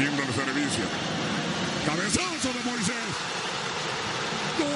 [0.00, 0.84] Metiendo el servicio.
[1.84, 3.12] Cabezazo de Moisés.
[4.56, 4.70] ¡Gol!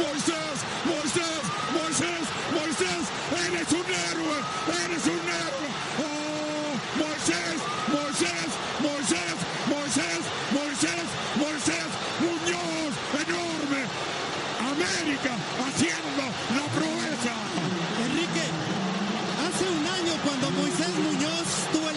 [0.00, 1.42] Moisés, Moisés,
[1.76, 2.24] Moisés,
[2.54, 3.04] Moisés.
[3.44, 4.38] Eres un héroe.
[4.82, 5.68] Eres un héroe.
[6.00, 6.72] ¡Oh!
[6.96, 7.60] Moisés,
[7.92, 8.48] Moisés,
[8.80, 9.36] Moisés,
[9.68, 10.22] Moisés,
[10.56, 11.90] Moisés, Moisés,
[12.22, 13.84] Muñoz, enorme.
[14.76, 16.24] América haciendo
[16.56, 17.34] la proeza.
[18.04, 18.46] Enrique,
[19.40, 21.88] hace un año cuando Moisés Muñoz tuvo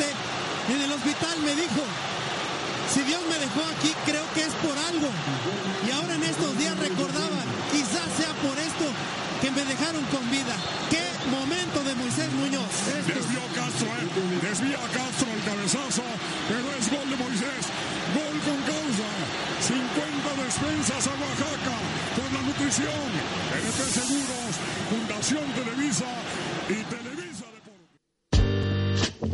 [0.00, 1.82] en el hospital me dijo,
[2.92, 5.08] si Dios me dejó aquí creo que es por algo.
[5.86, 7.40] Y ahora en estos días recordaba,
[7.72, 8.86] quizás sea por esto
[9.40, 10.54] que me dejaron con vida.
[10.88, 12.72] ¡Qué momento de Moisés Muñoz!
[13.06, 14.06] Desvió Castro, ¿eh?
[14.40, 16.04] Desvía Castro el cabezazo,
[16.48, 17.62] pero es gol de Moisés.
[18.14, 19.10] Gol con causa.
[19.60, 21.76] 50 despensas a Oaxaca
[22.16, 23.08] por la nutrición.
[23.56, 24.52] NP Seguros,
[24.90, 26.10] Fundación Televisa
[26.68, 27.11] y Televisa.
[29.22, 29.30] Hola,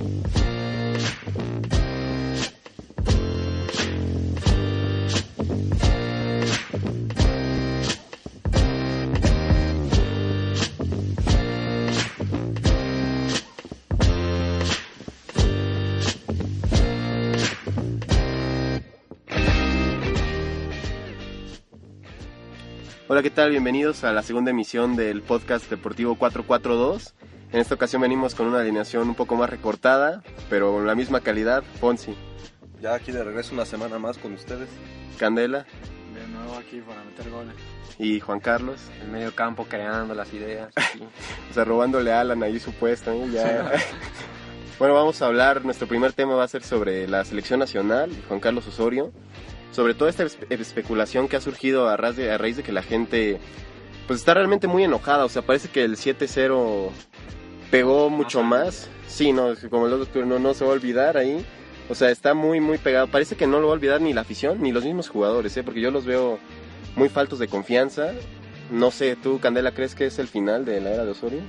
[23.23, 23.51] ¿qué tal?
[23.51, 27.15] Bienvenidos a la segunda emisión del podcast deportivo 442.
[27.53, 31.21] En esta ocasión venimos con una alineación un poco más recortada, pero con la misma
[31.21, 31.63] calidad.
[31.81, 32.15] Ponzi,
[32.81, 34.69] Ya aquí de regreso una semana más con ustedes.
[35.19, 35.67] Candela
[36.15, 37.55] De nuevo aquí para meter goles.
[37.99, 38.81] y Juan Carlos.
[39.03, 40.73] El medio campo creando las ideas.
[41.51, 43.11] O sea, robándole a Alan ahí su puesto.
[43.13, 43.27] ¿eh?
[43.33, 43.73] Ya.
[44.79, 48.41] bueno, vamos a hablar, nuestro primer tema va a ser sobre la selección nacional, Juan
[48.41, 49.11] Carlos Osorio.
[49.73, 52.83] Sobre toda esta espe- especulación que ha surgido a, de- a raíz de que la
[52.83, 53.41] gente
[54.07, 55.25] pues está realmente muy enojada.
[55.25, 56.91] O sea, parece que el 7-0
[57.71, 58.89] pegó mucho más.
[59.07, 61.45] Sí, no, como el otro no, no se va a olvidar ahí.
[61.89, 63.07] O sea, está muy, muy pegado.
[63.07, 65.63] Parece que no lo va a olvidar ni la afición ni los mismos jugadores, ¿eh?
[65.63, 66.39] porque yo los veo
[66.97, 68.13] muy faltos de confianza.
[68.71, 71.41] No sé, ¿tú, Candela, crees que es el final de la era de Osorio?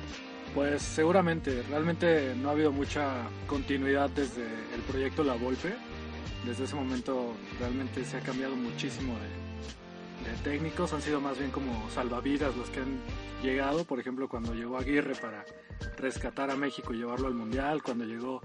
[0.56, 4.44] Pues seguramente, realmente no ha habido mucha continuidad desde
[4.74, 5.74] el proyecto La Volpe.
[6.46, 11.52] Desde ese momento realmente se ha cambiado muchísimo de, de técnicos, han sido más bien
[11.52, 13.00] como salvavidas los que han
[13.44, 15.46] llegado, por ejemplo cuando llegó Aguirre para
[15.98, 18.42] rescatar a México y llevarlo al Mundial, cuando llegó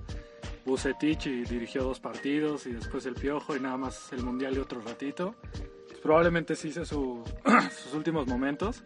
[0.65, 4.59] Bucetich y dirigió dos partidos y después el Piojo y nada más el Mundial y
[4.59, 5.34] otro ratito.
[5.89, 7.23] Pues probablemente sí su-
[7.83, 8.83] sus últimos momentos,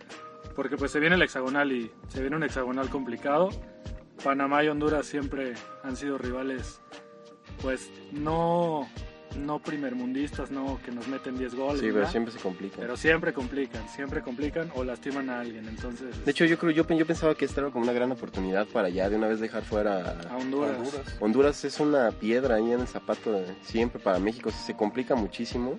[0.56, 3.48] porque pues se viene el hexagonal y se viene un hexagonal complicado.
[4.24, 5.54] Panamá y Honduras siempre
[5.84, 6.80] han sido rivales,
[7.62, 8.88] pues no,
[9.36, 11.80] no primermundistas, no que nos meten 10 goles.
[11.80, 12.76] Sí, pero siempre se complica.
[12.78, 15.68] pero siempre complican, siempre complican o lastiman a alguien.
[15.68, 18.66] Entonces, De hecho, yo creo, yo, yo pensaba que esta era como una gran oportunidad
[18.66, 20.76] para ya de una vez dejar fuera a Honduras.
[20.78, 21.16] Honduras.
[21.20, 25.78] Honduras es una piedra ahí en el zapato de siempre para México, se complica muchísimo.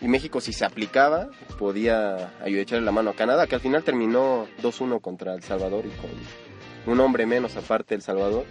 [0.00, 1.28] Y México si se aplicaba
[1.58, 5.42] podía ayudar a echarle la mano a Canadá, que al final terminó 2-1 contra El
[5.42, 8.44] Salvador y con un hombre menos aparte del Salvador.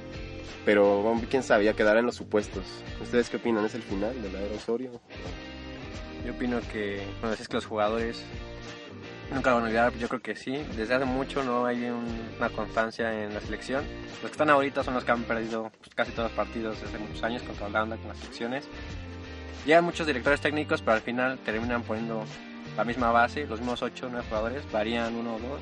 [0.65, 2.63] Pero quién sabe, ya quedará en los supuestos.
[3.01, 3.65] ¿Ustedes qué opinan?
[3.65, 4.91] ¿Es el final de la era Osorio?
[6.25, 8.21] Yo opino que, bueno, es que los jugadores
[9.33, 10.57] nunca lo van a olvidar, yo creo que sí.
[10.75, 13.83] Desde hace mucho no hay un- una constancia en la selección.
[14.21, 16.97] Los que están ahorita son los que han perdido pues, casi todos los partidos desde
[16.97, 18.67] muchos años contra Holanda con las selecciones.
[19.65, 22.23] Llegan muchos directores técnicos, pero al final terminan poniendo
[22.75, 25.61] la misma base, los mismos 8 o 9 jugadores, varían uno o dos.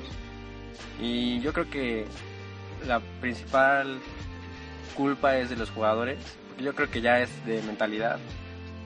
[1.00, 2.04] Y yo creo que
[2.86, 3.98] la principal
[4.94, 6.18] culpa es de los jugadores,
[6.48, 8.18] porque yo creo que ya es de mentalidad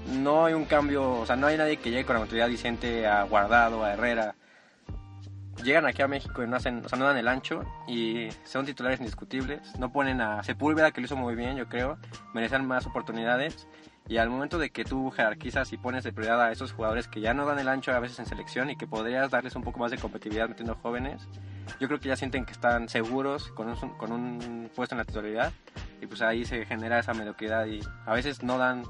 [0.07, 3.07] no hay un cambio, o sea, no hay nadie que llegue con la mentalidad diciente
[3.07, 4.35] a Guardado, a Herrera.
[5.63, 8.65] Llegan aquí a México y no hacen, o sea, no dan el ancho y son
[8.65, 9.61] titulares indiscutibles.
[9.79, 11.99] No ponen a Sepúlveda, que lo hizo muy bien, yo creo.
[12.33, 13.69] Merecen más oportunidades.
[14.09, 17.21] Y al momento de que tú jerarquizas y pones de prioridad a esos jugadores que
[17.21, 19.79] ya no dan el ancho a veces en selección y que podrías darles un poco
[19.79, 21.29] más de competitividad metiendo jóvenes,
[21.79, 25.05] yo creo que ya sienten que están seguros con un, con un puesto en la
[25.05, 25.53] titularidad
[26.01, 28.83] y pues ahí se genera esa mediocridad y a veces no dan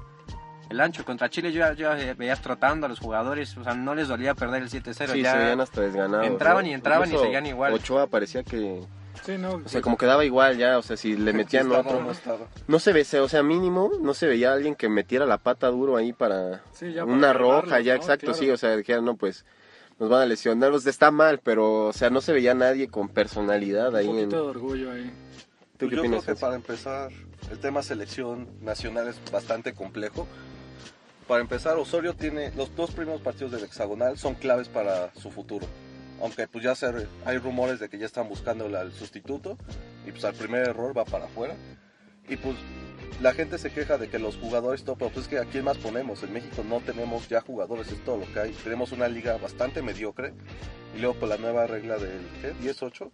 [0.69, 1.03] el ancho.
[1.03, 4.33] Contra Chile yo ya, yo veías trotando a los jugadores, o sea, no les dolía
[4.33, 5.11] perder el 7-0.
[5.11, 6.25] Sí, ya se veían hasta desganados.
[6.27, 6.69] entraban ¿no?
[6.71, 7.73] y entraban y Incluso seguían igual.
[7.73, 8.81] Ochoa parecía que...
[9.25, 11.71] Sí, no, O sea, como que daba igual ya, o sea, si le metían Sí,
[11.73, 12.03] estaba otro...
[12.03, 12.45] no estaba.
[12.67, 15.97] No se ve, o sea, mínimo, no se veía alguien que metiera la pata duro
[15.97, 17.99] ahí para Sí, ya una roja, ya ¿no?
[17.99, 18.39] exacto, Claro.
[18.39, 19.45] sí, o sea, dijeron, no, pues
[20.01, 23.07] nos van a lesionar, pues está mal, pero, o sea, no se veía nadie con
[23.07, 24.29] personalidad ahí un en...
[24.29, 25.11] poquito de orgullo ahí.
[25.77, 27.11] ¿Tú Pues qué yo opinas, creo que para empezar,
[27.51, 30.27] el tema selección nacional es bastante complejo.
[31.27, 35.67] Para empezar, Osorio tiene los dos primeros partidos del hexagonal son claves para su futuro.
[36.19, 39.55] Aunque pues ya se, hay rumores de que ya están buscando al sustituto
[40.07, 41.53] y pues al primer error va para afuera.
[42.29, 42.55] Y pues
[43.21, 45.63] la gente se queja de que los jugadores top, pero pues es que a quién
[45.63, 46.23] más ponemos.
[46.23, 48.51] En México no tenemos ya jugadores, es todo lo que hay.
[48.63, 50.33] Tenemos una liga bastante mediocre
[50.95, 52.53] y luego con la nueva regla del ¿qué?
[52.55, 53.09] 10-8,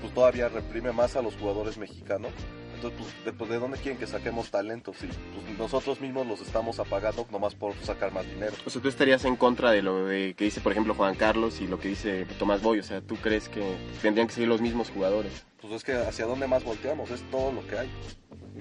[0.00, 2.32] pues todavía reprime más a los jugadores mexicanos.
[2.74, 4.96] Entonces, pues, de, pues, ¿de dónde quieren que saquemos talentos?
[5.04, 8.54] Y pues, nosotros mismos los estamos apagando nomás por sacar más dinero.
[8.66, 11.60] O sea, tú estarías en contra de lo de que dice, por ejemplo, Juan Carlos
[11.60, 14.60] y lo que dice Tomás Boy, o sea, ¿tú crees que tendrían que seguir los
[14.60, 15.44] mismos jugadores?
[15.60, 17.90] Pues es que hacia dónde más volteamos, es todo lo que hay.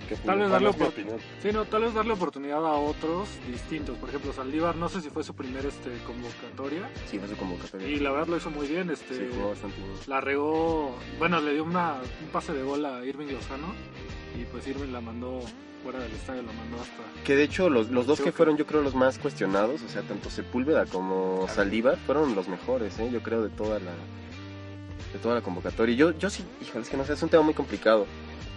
[0.08, 1.18] ¿Qué Tal vez darle es mi opor- opinión.
[1.42, 3.98] Sí, no, tal vez darle oportunidad a otros distintos.
[3.98, 6.90] Por ejemplo, Saldívar, no sé si fue su primer este, convocatoria.
[7.08, 7.88] Sí, fue su convocatoria.
[7.88, 8.90] Y la verdad lo hizo muy bien.
[8.90, 9.92] Este, Sí, jugó bastante bien.
[10.08, 13.68] la regó, bueno, le dio una, un pase de gol a Irving Lozano.
[14.40, 15.42] Y pues Irving la mandó
[15.84, 17.24] fuera del estadio, la mandó hasta.
[17.26, 20.04] Que de hecho los, los dos que fueron yo creo los más cuestionados, o sea,
[20.04, 23.10] tanto Sepúlveda como Saldívar fueron los mejores, ¿eh?
[23.12, 23.92] yo creo de toda la
[25.12, 25.94] de toda la convocatoria.
[25.94, 28.06] Y yo yo sí, híjole, es que no sé, es un tema muy complicado,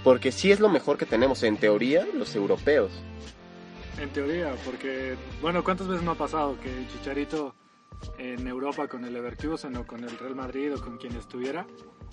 [0.05, 2.93] porque sí es lo mejor que tenemos en teoría los europeos.
[3.99, 7.55] En teoría, porque, bueno, ¿cuántas veces no ha pasado que Chicharito
[8.19, 11.67] en Europa con el Leverkusen o con el Real Madrid o con quien estuviera,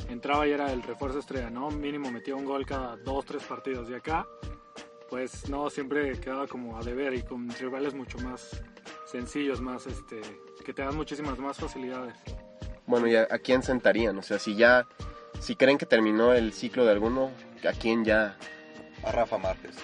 [0.08, 1.70] entraba y era el refuerzo estrella, ¿no?
[1.70, 3.90] Mínimo metía un gol cada dos, tres partidos.
[3.90, 4.26] Y acá,
[5.10, 8.64] pues no, siempre quedaba como a deber y con rivales mucho más
[9.06, 10.22] sencillos, más, este,
[10.64, 12.16] que te dan muchísimas más facilidades.
[12.86, 14.18] Bueno, ¿y a, a quién sentarían?
[14.18, 14.88] O sea, si ya
[15.40, 17.32] si creen que terminó el ciclo de alguno,
[17.68, 18.36] ¿a quién ya?
[19.04, 19.76] A Rafa Márquez.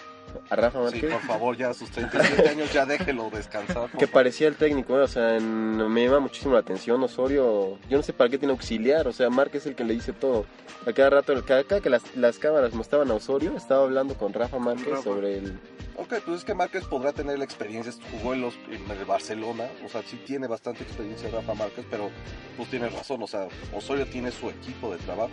[0.50, 1.12] ¿A Rafa Sí, Márquez?
[1.14, 3.90] por favor, ya a sus 37 años ya déjelo descansar.
[3.98, 5.04] que parecía el técnico, ¿eh?
[5.04, 8.52] o sea, en- me llama muchísimo la atención Osorio, yo no sé para qué tiene
[8.52, 10.46] auxiliar, o sea, Márquez es el que le dice todo.
[10.86, 14.34] A cada rato, cada, cada que las, las cámaras mostraban a Osorio, estaba hablando con
[14.34, 15.04] Rafa Márquez Rafa.
[15.04, 15.60] sobre el...
[15.96, 19.64] Ok, pues es que Márquez podrá tener la experiencia, jugó en, los, en el Barcelona,
[19.84, 22.12] o sea, sí tiene bastante experiencia Rafa Márquez, pero
[22.58, 25.32] pues tienes razón, o sea, Osorio tiene su equipo de trabajo.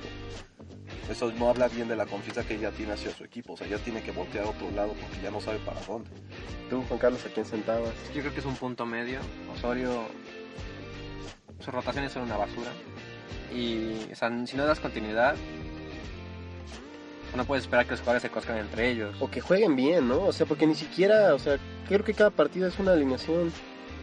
[1.08, 3.66] Eso no habla bien de la confianza que ella tiene hacia su equipo, o sea,
[3.66, 6.10] ya tiene que voltear a otro lado porque ya no sabe para dónde.
[6.70, 7.92] Tú, Juan Carlos, ¿a quién sentabas?
[8.14, 9.20] Yo creo que es un punto medio.
[9.54, 10.04] Osorio,
[11.60, 12.70] sus rotaciones son una basura.
[13.54, 15.36] Y o sea, si no das continuidad,
[17.36, 19.16] no puedes esperar que los jugadores se coscan entre ellos.
[19.20, 20.22] O que jueguen bien, ¿no?
[20.22, 21.58] O sea, porque ni siquiera, o sea,
[21.88, 23.52] creo que cada partido es una alineación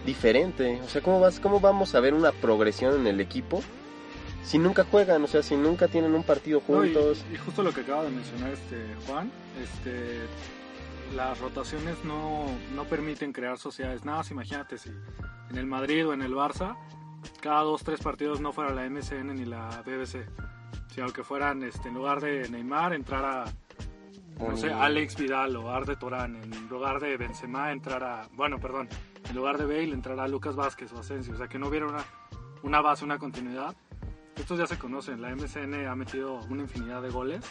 [0.06, 0.80] diferente.
[0.84, 3.62] O sea, ¿cómo, vas, cómo vamos a ver una progresión en el equipo
[4.44, 5.24] si nunca juegan?
[5.24, 7.24] O sea, si nunca tienen un partido No, y- juntos.
[7.34, 10.20] y, justo lo que acaba de mencionar este Juan, este
[11.16, 14.06] las rotaciones no, no permiten crear sociedades.
[14.06, 14.90] Nada, más imagínate si
[15.50, 16.78] en el Madrid o en el Barça,
[17.42, 20.26] cada dos, tres partidos no fuera la MSN ni la BBC,
[20.94, 23.44] sino que fueran, este, en lugar de Neymar, entrara,
[24.40, 28.88] no sé, Alex Vidal o Arde Torán, en lugar de Benzema, entrara, bueno, perdón,
[29.30, 32.06] en lugar de Bale, entrara Lucas Vázquez o Asensio, o sea, que no hubiera una,
[32.64, 33.76] una base, una continuidad.
[34.38, 37.44] Estos ya se conocen, la MSN ha metido una infinidad de goles,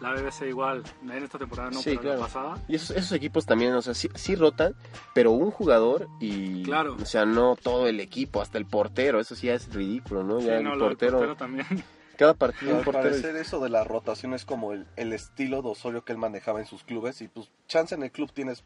[0.00, 2.18] la BBC igual, en esta temporada no, Sí, pero claro.
[2.18, 2.64] la pasada.
[2.68, 4.74] Y esos, esos equipos también, o sea, sí, sí rotan,
[5.14, 6.62] pero un jugador y...
[6.62, 6.96] Claro.
[7.00, 10.40] O sea, no todo el equipo, hasta el portero, eso sí es ridículo, ¿no?
[10.40, 11.66] Sí, Ya no, el portero, portero también.
[12.16, 15.68] cada partido un Al parecer eso de la rotación es como el, el estilo de
[15.68, 18.64] Osorio que él manejaba en sus clubes y pues chance en el club tienes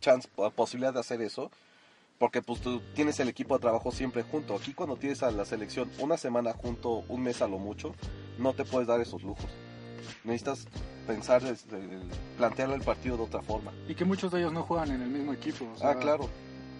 [0.00, 1.50] chance, posibilidad de hacer eso
[2.18, 4.54] porque pues tú tienes el equipo de trabajo siempre junto.
[4.56, 7.94] Aquí cuando tienes a la selección una semana junto, un mes a lo mucho,
[8.38, 9.46] no te puedes dar esos lujos.
[10.24, 10.66] Necesitas
[11.06, 13.72] pensar, desde el- partido de otra forma.
[13.88, 15.66] Y que muchos de ellos no juegan en el mismo equipo.
[15.72, 16.28] o sea, Ah, claro.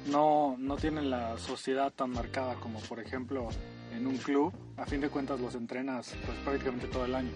[0.07, 3.49] no, no tienen la sociedad tan marcada como por ejemplo
[3.93, 4.53] en un club.
[4.77, 7.31] A fin de cuentas los entrenas pues prácticamente todo el año.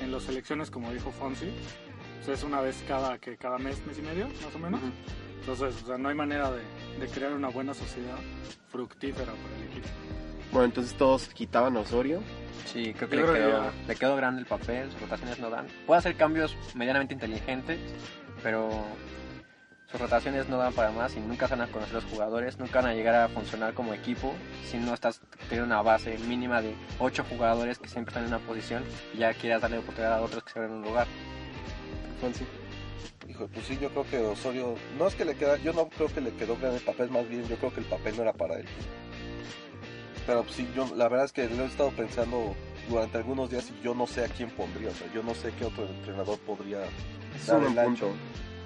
[0.00, 1.50] En las selecciones, como dijo Fonsi,
[2.24, 4.80] pues, es una vez cada, que cada mes, mes y medio, más o menos.
[5.40, 6.62] Entonces, o sea, no hay manera de,
[6.98, 8.18] de crear una buena sociedad
[8.68, 9.88] fructífera para el equipo.
[10.52, 12.22] Bueno, entonces todos quitaban a Osorio.
[12.66, 15.66] Sí, creo que le, creo quedó, le quedó grande el papel, sus rotaciones no dan.
[15.86, 17.78] Puede hacer cambios medianamente inteligentes,
[18.42, 18.70] pero
[19.90, 22.80] sus rotaciones no dan para más y nunca se van a conocer los jugadores, nunca
[22.80, 26.74] van a llegar a funcionar como equipo si no estás teniendo una base mínima de
[26.98, 30.44] 8 jugadores que siempre están en una posición y ya quieras darle oportunidad a otros
[30.44, 31.06] que se ven en un lugar.
[32.20, 32.44] Fonsi.
[33.48, 36.08] Que, pues sí, yo creo que Osorio, no es que le queda, yo no creo
[36.08, 38.32] que le quedó bien el papel, más bien yo creo que el papel no era
[38.32, 38.66] para él.
[40.26, 42.54] Pero pues, sí, yo la verdad es que lo he estado pensando
[42.88, 45.52] durante algunos días y yo no sé a quién pondría, o sea, yo no sé
[45.58, 46.82] qué otro entrenador podría
[47.34, 48.10] Es dar el ancho.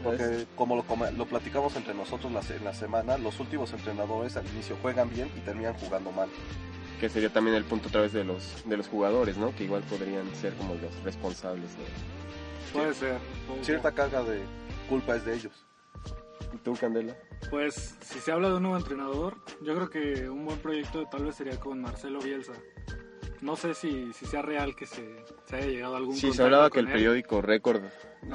[0.02, 4.47] Porque como lo, lo platicamos entre nosotros la, en la semana, los últimos entrenadores al
[4.49, 6.28] inicio juegan bien y terminan jugando mal.
[7.00, 9.54] Que sería también el punto otra vez de los, de los jugadores, ¿no?
[9.57, 11.71] Que igual podrían ser como los responsables.
[11.78, 11.85] de-
[12.78, 13.16] Puede ser.
[13.49, 13.95] puede Cierta ser.
[13.95, 14.43] carga de
[14.85, 15.64] culpa es de ellos.
[16.53, 17.17] ¿Y tú, Candela?
[17.50, 21.25] Pues si se habla de un nuevo entrenador, yo creo que un buen proyecto tal
[21.25, 22.53] vez sería con Marcelo Bielsa.
[23.41, 25.05] No sé si, si sea real que se,
[25.45, 26.93] se haya llegado a algún Sí, se hablaba que con el él.
[26.93, 27.83] periódico Récord.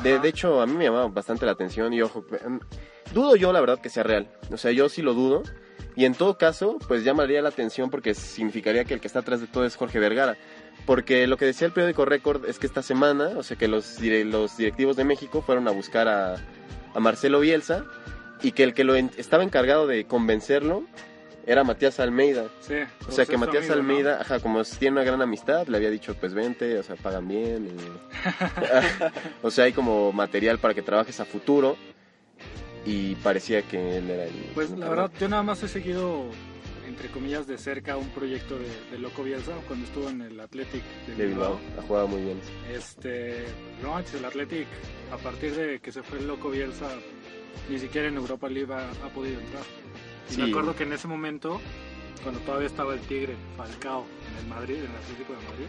[0.03, 2.59] De, de hecho, a mí me llamaba bastante la atención y ojo, em,
[3.13, 4.29] dudo yo la verdad que sea real.
[4.51, 5.41] O sea, yo sí lo dudo.
[5.95, 9.41] Y en todo caso, pues llamaría la atención porque significaría que el que está atrás
[9.41, 10.37] de todo es Jorge Vergara.
[10.89, 13.99] Porque lo que decía el periódico Récord es que esta semana, o sea, que los,
[14.01, 16.37] los directivos de México fueron a buscar a,
[16.95, 17.85] a Marcelo Bielsa
[18.41, 20.83] y que el que lo en- estaba encargado de convencerlo
[21.45, 22.45] era Matías Almeida.
[22.61, 23.81] Sí, O pues sea que Matías amigo, ¿no?
[23.81, 27.27] Almeida, ajá, como tiene una gran amistad, le había dicho, pues vente, o sea, pagan
[27.27, 27.67] bien.
[27.67, 31.77] y- o sea, hay como material para que trabajes a futuro.
[32.83, 34.33] Y parecía que él era el...
[34.55, 36.23] Pues la verdad, yo nada más he seguido,
[36.89, 40.83] entre comillas, de cerca un proyecto de, de Loco Bielsa cuando estuvo en el Athletic
[41.07, 42.39] de, de Bilbao, ha jugado muy bien.
[42.73, 43.45] Este,
[43.81, 44.67] no el Athletic,
[45.11, 46.89] a partir de que se fue el Loco Bielsa,
[47.69, 49.63] ni siquiera en Europa League ha, ha podido entrar.
[50.29, 50.41] Y Sí.
[50.41, 51.61] me acuerdo que en ese momento,
[52.23, 55.67] cuando todavía estaba el Tigre, Falcao, en el Madrid, en el Atlético de Madrid,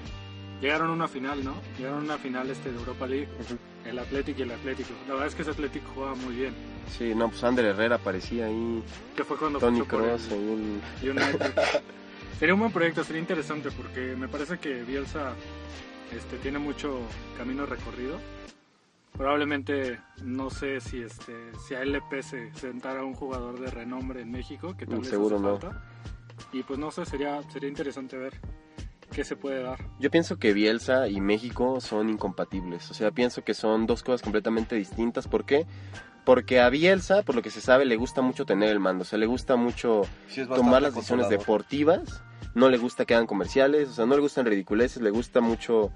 [0.61, 1.55] llegaron a una final, ¿no?
[1.79, 3.29] Llegaron a una final este de Europa League,
[3.87, 4.91] el Athletic y el Atlético.
[5.07, 6.55] La verdad es que ese Atlético jugaba muy bien.
[6.97, 8.83] Sí, no, pues Ander Herrera aparecía ahí,
[9.17, 11.19] Que fue cuando Tony Cross, ahí en-
[12.39, 15.33] sería un buen proyecto, sería interesante porque me parece que Bielsa
[16.15, 17.01] este, tiene mucho
[17.39, 18.19] camino recorrido.
[19.17, 21.35] Probablemente no sé si este
[21.67, 25.01] si a él le pese sentar a un jugador de renombre en México, que tal
[25.01, 25.59] vez seguro hace no.
[25.59, 25.83] falta.
[26.53, 28.33] Y pues no sé, sería sería interesante ver
[29.13, 29.79] qué se puede dar.
[29.99, 32.91] Yo pienso que Bielsa y México son incompatibles.
[32.91, 35.29] O sea, pienso que son dos cosas completamente distintas.
[35.29, 35.67] ¿Por qué?
[36.31, 39.03] Porque a Bielsa, por lo que se sabe, le gusta mucho tener el mando.
[39.03, 42.23] O sea, le gusta mucho Sí tomar las decisiones deportivas.
[42.55, 43.89] No le gusta que hagan comerciales.
[43.89, 45.03] O sea, no le gustan ridiculeces.
[45.03, 45.91] Le gusta mucho...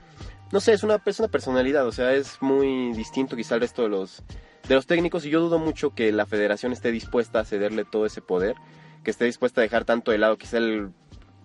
[0.51, 1.87] No sé, es una, es una personalidad.
[1.87, 4.25] O sea, es muy distinto quizá al resto de los,
[4.67, 5.25] de los técnicos.
[5.25, 8.57] Y yo dudo mucho que la federación esté dispuesta a cederle todo ese poder.
[9.05, 10.91] Que esté dispuesta a dejar tanto de lado quizá el,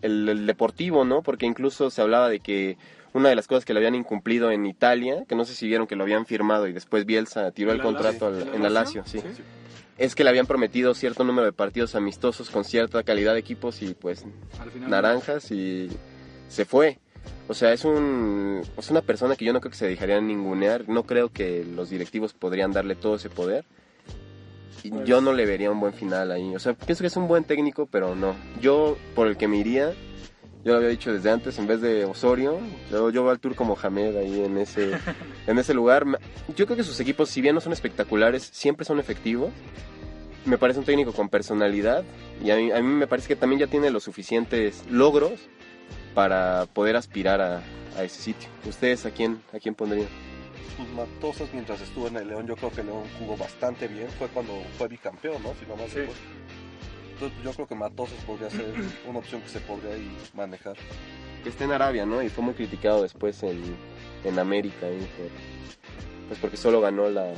[0.01, 1.21] el, el deportivo, ¿no?
[1.21, 2.79] Porque incluso se hablaba de que
[3.13, 5.87] una de las cosas que le habían incumplido en Italia, que no sé si vieron
[5.87, 8.69] que lo habían firmado y después Bielsa tiró el ¿La contrato al- ¿La en la
[8.69, 9.03] Lazio?
[9.05, 9.19] Sí.
[9.97, 13.81] Es que le habían prometido cierto número de partidos amistosos con cierta calidad de equipos
[13.81, 14.25] y pues
[14.73, 15.89] final naranjas y
[16.47, 16.99] se fue.
[17.49, 20.87] O sea, es un es una persona que yo no creo que se dejaría ningunear,
[20.87, 23.65] no creo que los directivos podrían darle todo ese poder.
[24.83, 26.55] Y Pues- yo no le vería un buen final ahí.
[26.55, 28.35] O sea, pienso que es un buen técnico, pero no.
[28.61, 29.91] Yo por el que me iría,
[30.63, 32.59] yo lo había dicho desde antes, en vez de Osorio,
[32.91, 34.91] yo, yo veo al Turco Mohamed ahí en ese
[35.47, 36.05] en ese lugar.
[36.55, 39.51] Yo creo que sus equipos, si bien no son espectaculares, siempre son efectivos.
[40.45, 42.03] Me parece un técnico con personalidad
[42.43, 45.33] y a mí, a mí me parece que también ya tiene los suficientes logros
[46.13, 47.61] para poder aspirar a,
[47.97, 48.49] a ese sitio.
[48.65, 50.07] ¿Ustedes a quién, a quién pondrían?
[50.77, 54.07] Pues Matosas mientras estuvo en el León, yo creo que León jugó bastante bien.
[54.17, 55.53] Fue cuando fue bicampeón, ¿no?
[55.55, 55.99] Si no mal Sí.
[57.19, 58.73] Entonces yo creo que Matosas podría ser
[59.05, 60.77] una opción que se podría ahí manejar.
[61.43, 62.21] Que está en Arabia, ¿no?
[62.23, 63.61] Y fue muy criticado después en,
[64.23, 67.33] en América, por- pues porque solo ganó la,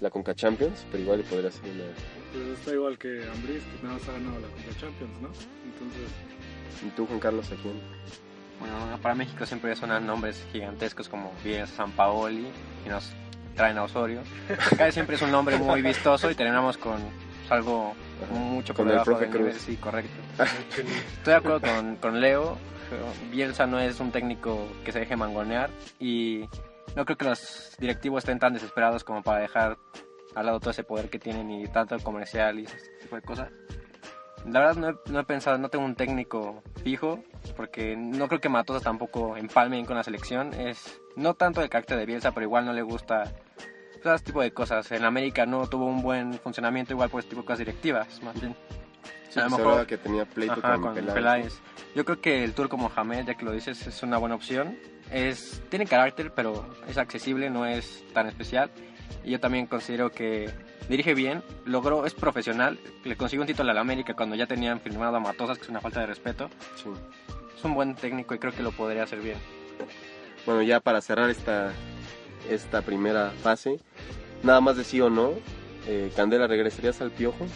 [0.00, 1.84] la Conca Champions, pero igual le podría ser una...
[2.32, 5.28] pues está igual que Ambris, que nada más ha ganado la Copa Champions, ¿no?
[5.28, 6.10] Entonces,
[6.86, 7.80] ¿Y tú, Juan Carlos, a quién?
[8.60, 12.48] Bueno, para México siempre sonan nombres gigantescos como Bielsa, San Paoli
[12.84, 13.10] y nos
[13.56, 14.20] traen a Osorio.
[14.72, 16.96] Acá siempre es un nombre muy vistoso y terminamos con
[17.40, 17.94] pues, algo
[18.30, 19.52] mucho por Con el debajo profe del nivel.
[19.52, 19.62] Cruz.
[19.62, 20.20] Sí, correcto.
[20.42, 22.58] Estoy de acuerdo con, con Leo.
[23.30, 25.68] Bielsa no es un técnico que se deje mangonear
[26.00, 26.48] y
[26.96, 29.76] no creo que los directivos estén tan desesperados como para dejar
[30.34, 33.50] al lado todo ese poder que tienen y tanto comercial y ese tipo de cosas.
[34.46, 37.22] La verdad no he, no he pensado, no tengo un técnico fijo,
[37.56, 40.54] porque no creo que Matosas tampoco empalme bien con la selección.
[40.54, 43.24] Es no tanto el carácter de Bielsa, pero igual no le gusta
[44.02, 44.90] todo ese tipo de cosas.
[44.92, 48.40] En América no tuvo un buen funcionamiento igual por ese tipo de cosas directivas, más
[48.40, 48.54] bien.
[49.30, 51.14] Sí, A lo mejor- que tenía pleito Ajá, con, con Peláez.
[51.14, 51.60] Peláez.
[51.94, 54.76] Yo creo que el turco Mohamed, ya que lo dices, es una buena opción.
[55.10, 58.70] Es, tiene carácter, pero es accesible, no es tan especial.
[59.24, 60.50] Y yo también considero que
[60.88, 65.16] dirige bien, logró, es profesional, le consiguió un título al América cuando ya tenían firmado
[65.16, 66.48] a Matosas, que es una falta de respeto.
[66.76, 66.88] Sí.
[67.56, 69.36] Es un buen técnico y creo que lo podría hacer bien.
[70.46, 71.72] Bueno, ya para cerrar esta,
[72.48, 73.80] esta primera fase,
[74.42, 75.32] nada más de sí o no.
[75.86, 77.46] Eh, Candela, ¿regresarías al piojo?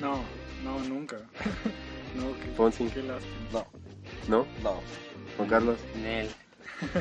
[0.00, 0.20] No,
[0.64, 1.16] no, nunca.
[2.16, 2.84] no, qué, Fonsi.
[2.86, 3.34] qué lástima.
[3.52, 3.66] No,
[4.28, 4.46] ¿No?
[4.62, 4.80] no.
[5.36, 5.78] Juan Carlos.
[6.02, 6.28] Nel.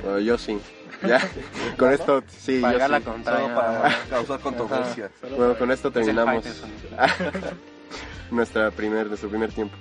[0.02, 0.60] Bueno, yo sí.
[1.08, 1.20] Ya,
[1.78, 3.04] con esto, sí, yo Pagar la sí.
[3.04, 3.48] contraria.
[3.48, 5.12] Solo para causar controversia.
[5.36, 6.46] Bueno, con esto terminamos
[8.32, 9.76] nuestra primer, nuestro primer tiempo.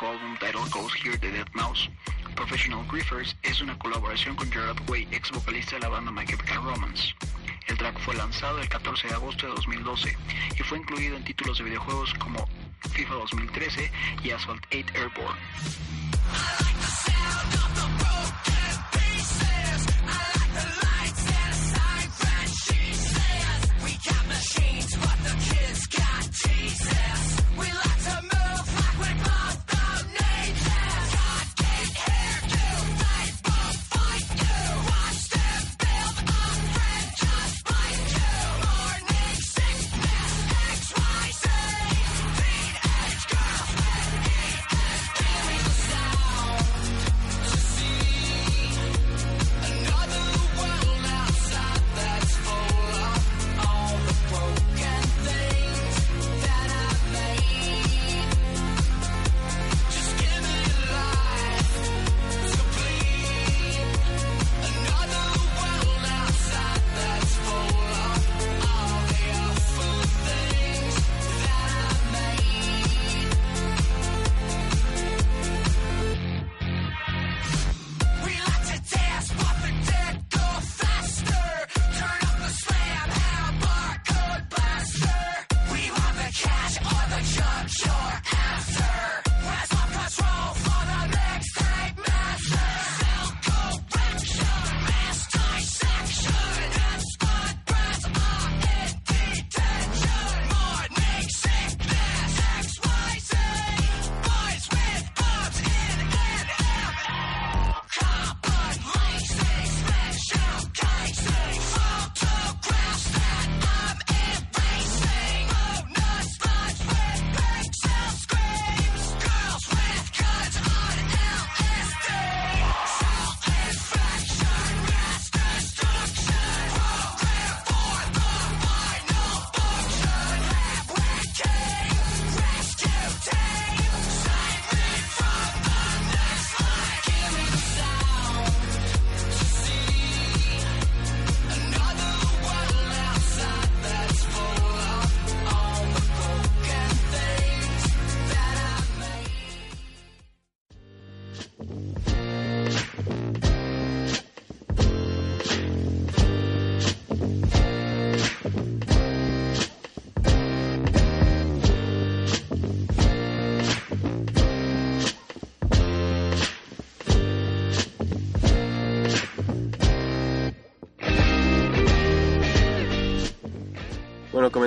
[0.00, 1.90] Disco álbum Title Goes Here de Dead Mouse,
[2.34, 6.62] Professional Griefers es una colaboración con Gerard Way, ex vocalista de la banda My Chemical
[6.64, 7.14] Romance.
[7.66, 10.16] El track fue lanzado el 14 de agosto de 2012
[10.58, 12.48] y fue incluido en títulos de videojuegos como
[12.92, 13.92] FIFA 2013
[14.24, 15.40] y Asphalt 8 Airborne.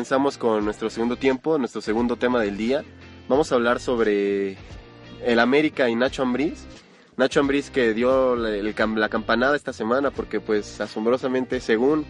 [0.04, 2.84] Comenzamos con nuestro segundo tiempo, nuestro segundo tema del día.
[3.30, 4.58] Vamos a hablar sobre
[5.26, 6.66] el América y Nacho Ambriz.
[7.16, 12.06] Nacho Ambriz que dio la, el cam- la campanada esta semana porque pues asombrosamente según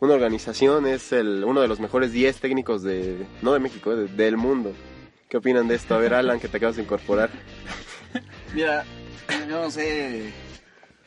[0.00, 3.96] una organización es el, uno de los mejores 10 técnicos de, no de México, eh,
[3.96, 4.72] de- del mundo.
[5.28, 5.94] ¿Qué opinan de esto?
[5.94, 7.28] A ver, Alan, que te acabas de incorporar.
[8.54, 8.86] Mira,
[9.50, 10.32] yo no sé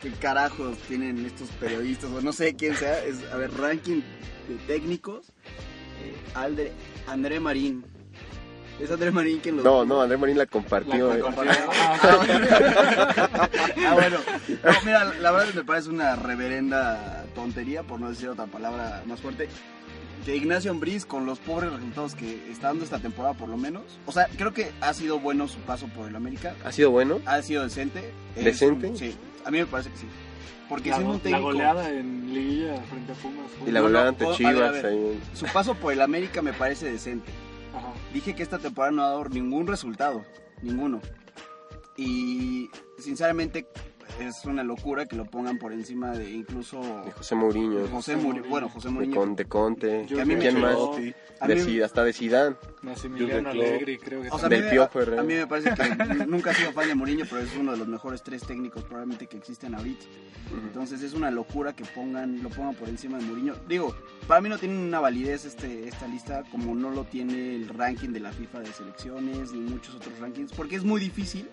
[0.03, 3.03] qué carajos tienen estos periodistas, o no sé quién sea.
[3.03, 4.01] Es, a ver, ranking
[4.47, 5.33] de técnicos.
[6.03, 6.71] Eh,
[7.07, 7.83] André Marín.
[8.79, 9.63] Es André Marín quien lo.
[9.63, 11.11] No, no, André Marín la compartió.
[11.13, 11.21] eh.
[13.85, 14.17] Ah, bueno.
[14.63, 19.19] No, mira, la verdad me parece una reverenda tontería, por no decir otra palabra más
[19.21, 19.47] fuerte.
[20.25, 23.83] Que Ignacio Ambriz, con los pobres resultados que está dando esta temporada, por lo menos.
[24.05, 26.53] O sea, creo que ha sido bueno su paso por el América.
[26.65, 27.19] ¿Ha sido bueno?
[27.25, 28.11] Ha sido decente.
[28.35, 28.91] ¿Decente?
[28.95, 30.07] sí, a mí me parece que sí.
[30.69, 31.43] Porque La, siendo un la técnico.
[31.43, 33.51] goleada en liguilla frente a Pumas.
[33.57, 34.69] fue- Y la goleada no, ante o- a ver, Chivas.
[34.69, 34.85] a ver.
[34.85, 35.19] ahí.
[35.33, 37.31] Su paso por el América me parece decente.
[37.75, 37.93] Ajá.
[38.13, 40.23] Dije que esta temporada no ha dado ningún resultado,
[40.61, 41.01] ninguno.
[41.95, 43.67] Y sinceramente,
[44.19, 47.79] es una locura que lo pongan por encima de incluso De José Mourinho.
[47.83, 48.49] de José Mourinho.
[48.49, 49.15] Bueno, José De Mourinho.
[49.15, 50.05] Conte, Conte.
[50.07, 50.73] Que a mí me ¿Quién más?
[50.73, 50.97] chocó.
[51.39, 52.55] A De mí- Zidane, hasta de Zidane.
[52.81, 53.49] Massimiliano.
[53.49, 54.61] Allegri, creo que O sea, a también.
[54.63, 55.77] mí, Del me, Piojo a mí me parece que
[56.27, 59.27] nunca he sido fan de Mourinho, pero es uno de los mejores tres técnicos probablemente
[59.27, 60.05] que existen ahorita.
[60.63, 63.53] Entonces es una locura que pongan, lo pongan por encima de Mourinho.
[63.67, 63.95] Digo,
[64.27, 68.09] para mí no tiene una validez este, esta lista como no lo tiene el ranking
[68.09, 71.47] de la FIFA de selecciones ni muchos otros rankings, porque es muy difícil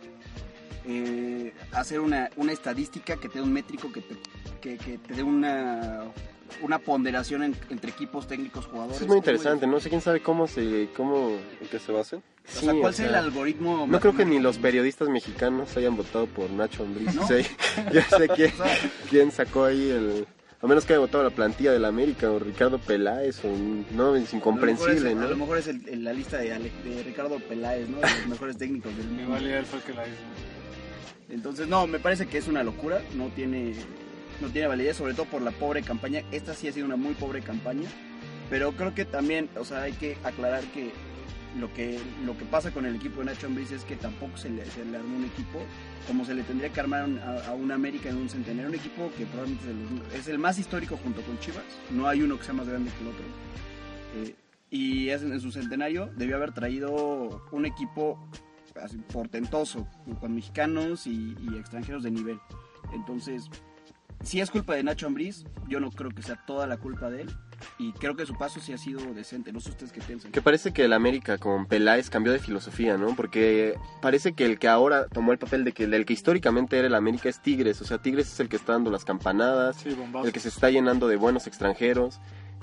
[0.87, 4.17] eh, hacer una, una estadística que te dé un métrico, que te,
[4.61, 6.05] que, que te dé una,
[6.63, 8.97] una ponderación en- entre equipos técnicos, jugadores.
[8.97, 10.89] Eso es muy interesante, no sé quién sabe cómo se...
[10.97, 11.31] Cómo...
[11.61, 12.23] ¿En qué se basen?
[12.47, 13.87] O sea, ¿cuál o es el algoritmo?
[13.89, 17.15] No creo que ni los periodistas mexicanos hayan votado por Nacho Ambriz.
[17.15, 17.27] ¿No?
[17.27, 17.37] Sí,
[17.93, 18.53] yo sé quién,
[19.11, 20.27] quién sacó ahí el...
[20.63, 23.49] A menos que haya votado la plantilla del América o Ricardo Peláez o...
[23.95, 25.37] No, es incomprensible, A lo mejor es, a lo ¿no?
[25.37, 27.99] mejor es el- el- la lista de, Ale- de Ricardo Peláez, ¿no?
[27.99, 29.39] De los mejores técnicos del mundo.
[29.41, 30.17] Y él fue el que la hizo.
[31.29, 33.01] Entonces, no, me parece que es una locura.
[33.17, 33.75] No tiene,
[34.41, 36.23] no tiene validez, sobre todo por la pobre campaña.
[36.33, 37.89] Esta sí ha sido una muy pobre campaña.
[38.51, 40.91] Pero creo que también, o sea, hay que aclarar que
[41.59, 44.51] lo que, lo que pasa con el equipo de Nacho Ambriz es que tampoco se
[44.51, 45.61] le, se le armó un equipo
[46.07, 48.69] como se le tendría que armar a, a un América en un centenario.
[48.69, 51.63] Un equipo que probablemente es, los- es el más histórico junto con Chivas.
[51.91, 53.25] No hay uno que sea más grande que el otro.
[54.17, 54.35] Eh,
[54.71, 58.19] y es en su centenario debió haber traído un equipo
[58.83, 59.87] así, portentoso,
[60.21, 62.39] con mexicanos y, y extranjeros de nivel.
[62.93, 63.49] Entonces,
[64.23, 67.23] si es culpa de Nacho Ambriz, yo no creo que sea toda la culpa de
[67.23, 67.31] él.
[67.79, 69.53] Y creo que su paso sí ha sido decente.
[69.53, 70.33] No sé ustedes qué piensan.
[70.33, 73.15] Que parece que el América con Peláez cambió de filosofía, ¿no?
[73.17, 76.89] Porque parece que el que ahora tomó el papel de que del que históricamente era
[76.89, 77.81] el América es Tigres.
[77.81, 80.71] O sea, Tigres es el que está dando las campanadas, Sí, el que se está
[80.71, 82.21] llenando de buenos extranjeros,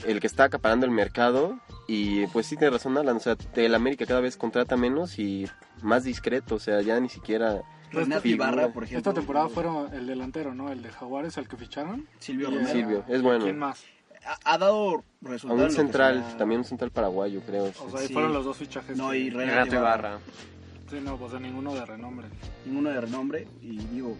[0.08, 1.60] el que está acaparando el mercado.
[1.88, 5.48] Y pues sí tiene razón Alan, o sea, el América cada vez contrata menos y
[5.82, 7.62] más discreto, o sea, ya ni siquiera...
[7.92, 8.26] Renato.
[8.26, 9.00] Ibarra, por ejemplo.
[9.00, 10.72] Esta temporada fueron el delantero, ¿no?
[10.72, 12.08] El de Jaguares, el que ficharon.
[12.20, 12.68] Silvio Romero.
[12.70, 13.44] Silvio, es bueno.
[13.44, 13.84] ¿Quién más?
[14.26, 15.62] Ha, ha dado A resultados.
[15.64, 17.66] un central, también un central paraguayo, creo.
[17.66, 18.14] O sea, ahí Sí.
[18.14, 18.96] fueron los dos fichajes.
[18.96, 20.10] No, y Renato, Renato Ibarra.
[20.10, 20.20] Ibarra.
[20.92, 22.28] Sí, no, pues de ninguno de renombre.
[22.66, 24.16] ninguno de renombre y digo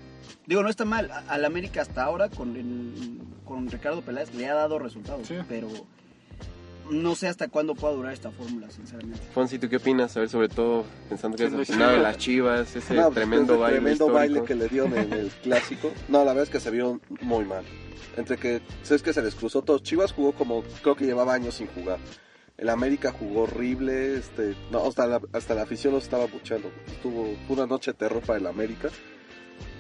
[0.48, 4.48] digo no está mal A- al América hasta ahora con el- con Ricardo Peláez le
[4.50, 5.36] ha dado resultados Sí.
[5.50, 5.68] pero
[6.90, 10.16] no sé hasta cuándo pueda durar esta fórmula sinceramente Fonsi, ¿tú qué opinas?
[10.18, 13.78] A ver, sobre todo pensando que es aficionado de las chivas, ese No, tremendo baile
[13.80, 14.14] tremendo histórico.
[14.14, 15.92] baile que le dieron en el clásico.
[16.10, 17.64] No, la verdad es que se vio muy mal.
[18.18, 19.80] Entre que, sabes que se les cruzó todo.
[19.80, 21.98] Chivas jugó como, creo que llevaba años sin jugar.
[22.58, 26.72] El América jugó horrible, este, no, hasta la, hasta la afición los estaba buchando.
[26.88, 28.90] Estuvo una noche de terror para el América.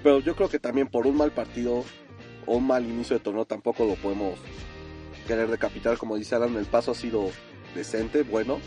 [0.03, 1.83] Pero yo creo que también por un mal partido
[2.45, 4.39] o un mal inicio de torneo tampoco lo podemos
[5.27, 5.97] querer decapitar.
[5.97, 7.29] Como dice Alan, el paso ha sido
[7.75, 8.59] decente, bueno.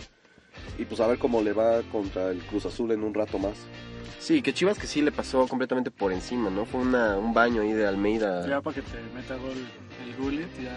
[0.79, 3.55] Y pues a ver cómo le va contra el Cruz Azul en un rato más.
[4.19, 6.65] Sí, que Chivas que sí le pasó completamente por encima, ¿no?
[6.65, 8.47] Fue una, un baño ahí de Almeida.
[8.49, 9.53] Ya para que te meta gol
[10.03, 10.75] el Gullit, ya,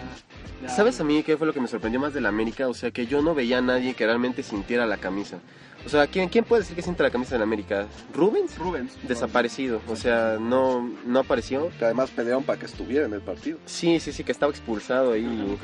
[0.62, 2.68] ya- ¿Sabes a mí qué fue lo que me sorprendió más del América?
[2.68, 5.38] O sea, que yo no veía a nadie que realmente sintiera la camisa.
[5.86, 7.86] O sea, ¿quién, quién puede decir que siente la camisa del América?
[8.12, 8.58] ¿Rubens?
[8.58, 9.80] Rubens Desaparecido.
[9.88, 11.70] O sea, no, no apareció.
[11.78, 13.58] Que además pelearon para que estuviera en el partido.
[13.64, 15.22] Sí, sí, sí, que estaba expulsado ahí.
[15.22, 15.56] Llegó.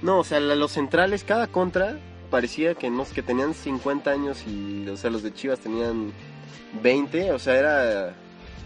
[0.00, 1.98] No, o sea, la- los centrales, cada contra,
[2.34, 6.12] parecía que no que tenían 50 años y, o sea, los de Chivas tenían
[6.82, 8.16] 20, o sea, era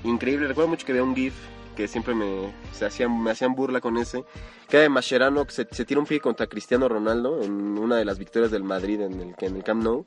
[0.04, 0.48] increíble.
[0.48, 1.34] Recuerdo mucho que había un GIF
[1.76, 4.24] que siempre me, se hacían, me hacían burla con ese,
[4.70, 8.06] que de Mascherano que se, se tira un pie contra Cristiano Ronaldo en una de
[8.06, 10.06] las victorias del Madrid en el, en el Camp Nou.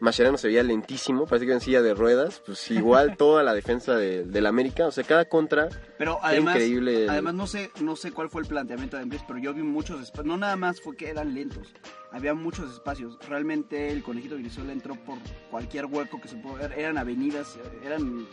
[0.00, 3.94] Mascherano se veía lentísimo, parece que en silla de ruedas, pues igual toda la defensa
[3.96, 7.06] de- del América, o sea, cada contra pero era además increíble.
[7.08, 10.00] además no sé no sé cuál fue el planteamiento de Ambriz pero yo vi muchos
[10.00, 11.74] espacios no nada más fue que eran lentos
[12.10, 15.18] había muchos espacios realmente el conejito Brizuela entró por
[15.50, 18.26] cualquier hueco que se pudo ver eran avenidas eran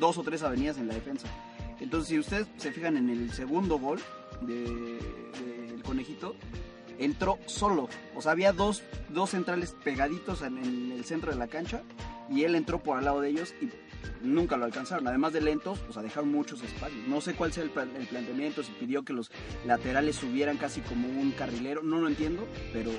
[0.00, 1.28] dos o tres avenidas en la defensa
[1.80, 4.00] entonces si ustedes se fijan en el segundo gol
[4.40, 4.98] de-
[5.70, 6.34] del conejito
[6.98, 7.88] entró solo.
[8.14, 11.82] O sea, había dos, dos centrales pegaditos en, en el centro de la cancha
[12.30, 13.68] y él entró por al lado de ellos y
[14.24, 15.06] nunca lo alcanzaron.
[15.08, 17.06] Además de lentos, o sea, dejaron muchos espacios.
[17.08, 19.30] No sé cuál sea el planteamiento, si pidió que los
[19.66, 22.90] laterales subieran casi como un carrilero, no lo entiendo, pero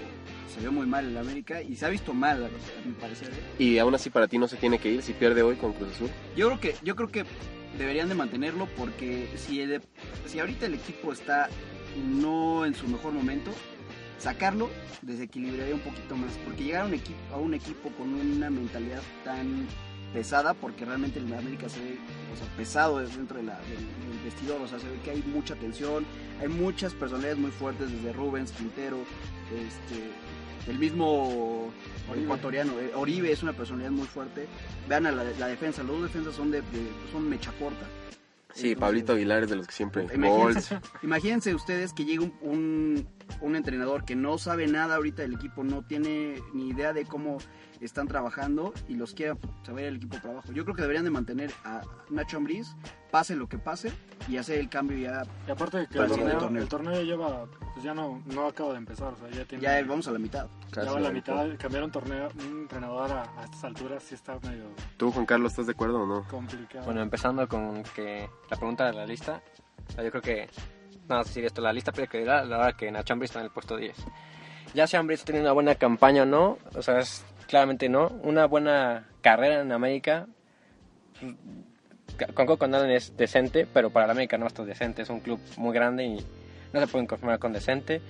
[0.53, 2.49] se vio muy mal el América y se ha visto mal, a
[2.87, 3.29] mi parecer.
[3.29, 3.63] ¿eh?
[3.63, 5.89] Y aún así para ti no se tiene que ir si pierde hoy con Cruz
[5.95, 6.09] Azul.
[6.35, 7.23] Yo creo que, yo creo que
[7.77, 9.81] deberían de mantenerlo porque si, el-
[10.27, 11.49] si ahorita el equipo está
[11.97, 13.51] no en su mejor momento,
[14.19, 14.69] sacarlo
[15.01, 16.31] desequilibraría un poquito más.
[16.45, 19.67] Porque llegar a un equipo, a un equipo con una mentalidad tan
[20.13, 21.97] pesada, porque realmente el América se ve
[22.33, 25.23] o sea, pesado dentro de la- del, del vestidor, o sea, se ve que hay
[25.25, 26.05] mucha tensión,
[26.39, 28.97] hay muchas personalidades muy fuertes, desde Rubens, Quintero,
[29.51, 31.71] este, el mismo
[32.15, 34.47] ecuatoriano, eh, Oribe es una personalidad muy fuerte.
[34.87, 37.87] Vean a la, la defensa, los dos defensas son de, de- son mecha corta.
[38.53, 40.05] Sí, Pablito Aguilar es de los que siempre...
[40.13, 43.07] Imagínense, imagínense ustedes que llega un, un,
[43.41, 47.37] un entrenador que no sabe nada ahorita del equipo, no tiene ni idea de cómo
[47.81, 50.53] están trabajando y los quiera saber el equipo para abajo.
[50.53, 52.75] Yo creo que deberían de mantener a Nacho Ambriz,
[53.11, 53.91] pase lo que pase,
[54.29, 55.23] y hacer el cambio ya.
[55.47, 56.61] Y aparte de que Para el torneo, torneo.
[56.63, 59.61] el torneo ya lleva, pues ya no, no acaba de empezar, o sea, ya tiene...
[59.63, 60.47] Ya vamos a la mitad.
[60.47, 64.01] ya Casi va a la mitad, cambiar un torneo, un entrenador a, a estas alturas
[64.03, 64.63] sí está medio
[64.95, 66.25] ¿Tú, Juan Carlos, estás de acuerdo o no?
[66.29, 66.85] complicado.
[66.85, 69.41] Bueno, empezando con que la pregunta de la lista,
[69.97, 70.47] yo creo que,
[71.03, 73.45] nada más decir esto, la lista previa a la hora que Nacho Ambriz está en
[73.45, 73.95] el puesto 10.
[74.73, 78.45] Ya si Ambriz tiene una buena campaña o no, o sea, es claramente no, una
[78.45, 80.27] buena carrera en América,
[82.33, 85.39] Conco con Allen es decente, pero para la América no está decente, es un club
[85.57, 86.25] muy grande y
[86.71, 88.01] no se pueden conformar con decente.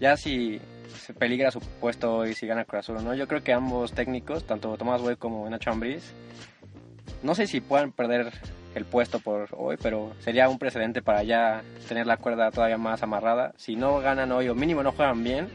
[0.00, 0.60] Ya si
[0.96, 4.46] se peligra su puesto hoy, si gana Cruz Azul no, yo creo que ambos técnicos,
[4.46, 6.12] tanto Tomás Boy como Nacho Ambriz,
[7.22, 8.32] no sé si puedan perder
[8.76, 13.02] el puesto por hoy, pero sería un precedente para ya tener la cuerda todavía más
[13.02, 13.54] amarrada.
[13.56, 15.48] Si no ganan hoy o mínimo no juegan bien,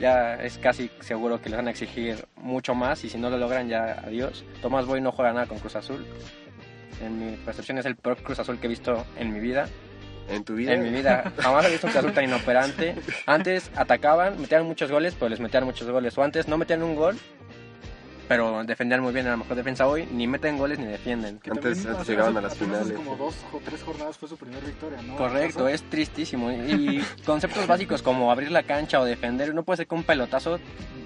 [0.00, 3.36] ya es casi seguro que les van a exigir mucho más y si no lo
[3.36, 4.42] logran ya adiós.
[4.62, 6.06] Tomás Boy no juega nada con Cruz Azul.
[7.02, 9.68] En mi percepción es el peor Cruz Azul que he visto en mi vida.
[10.26, 10.72] ¿En tu vida?
[10.72, 12.94] En mi vida jamás he visto un Cruz Azul tan inoperante.
[13.26, 16.16] Antes atacaban, metían muchos goles, pero les metían muchos goles.
[16.16, 17.18] O antes no metían un gol,
[18.28, 19.26] pero defendían muy bien.
[19.26, 21.38] A lo mejor defensa hoy, ni meten goles ni defienden.
[21.38, 22.92] Que Antes- también antes hace- llegaban a las finales.
[22.92, 25.16] como dos o tres jornadas fue su primera victoria, ¿no?
[25.16, 26.50] Correcto, es tristísimo.
[26.50, 30.58] Y conceptos básicos como abrir la cancha o defender, no puede ser que un pelotazo